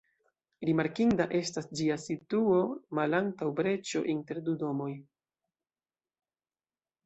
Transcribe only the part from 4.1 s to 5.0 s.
inter du domoj.